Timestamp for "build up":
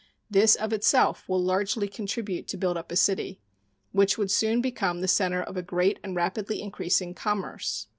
2.57-2.91